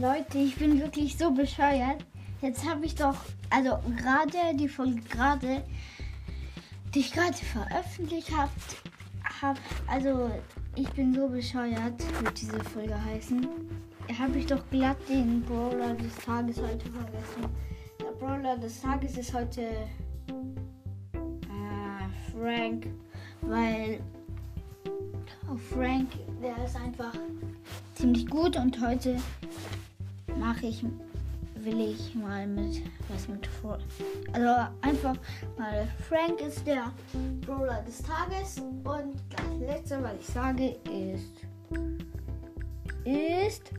[0.00, 2.04] Leute, ich bin wirklich so bescheuert.
[2.40, 3.16] Jetzt habe ich doch,
[3.50, 5.62] also gerade die Folge gerade,
[6.94, 8.50] die ich gerade veröffentlicht habe,
[9.42, 10.30] hab, also
[10.76, 13.46] ich bin so bescheuert, wird diese Folge heißen.
[14.18, 17.44] Habe ich doch glatt den Brawler des Tages heute vergessen.
[18.00, 19.88] Der Brawler des Tages ist heute äh,
[22.32, 22.86] Frank,
[23.42, 24.00] weil
[25.50, 26.08] oh, Frank,
[26.42, 27.12] der ist einfach
[27.94, 29.16] ziemlich gut und heute
[30.42, 30.84] mache ich
[31.64, 33.78] will ich mal mit was mit vor.
[34.32, 35.14] Also einfach
[35.56, 36.92] mal Frank ist der
[37.46, 41.46] Brawler des Tages und das letzte, was ich sage, ist
[43.04, 43.70] ist